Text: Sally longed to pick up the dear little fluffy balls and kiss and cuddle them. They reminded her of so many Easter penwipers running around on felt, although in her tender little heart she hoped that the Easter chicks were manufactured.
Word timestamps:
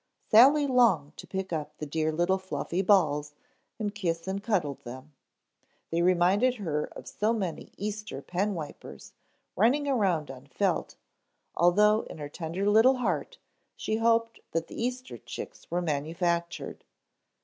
Sally 0.31 0.65
longed 0.65 1.15
to 1.17 1.27
pick 1.27 1.53
up 1.53 1.77
the 1.77 1.85
dear 1.85 2.11
little 2.11 2.39
fluffy 2.39 2.81
balls 2.81 3.35
and 3.77 3.93
kiss 3.93 4.27
and 4.27 4.41
cuddle 4.41 4.79
them. 4.83 5.13
They 5.91 6.01
reminded 6.01 6.55
her 6.55 6.85
of 6.85 7.07
so 7.07 7.33
many 7.33 7.71
Easter 7.77 8.19
penwipers 8.23 9.11
running 9.55 9.87
around 9.87 10.31
on 10.31 10.47
felt, 10.47 10.95
although 11.53 12.01
in 12.09 12.17
her 12.17 12.29
tender 12.29 12.67
little 12.67 12.95
heart 12.95 13.37
she 13.75 13.97
hoped 13.97 14.39
that 14.53 14.65
the 14.65 14.83
Easter 14.83 15.19
chicks 15.19 15.69
were 15.69 15.83
manufactured. 15.83 16.83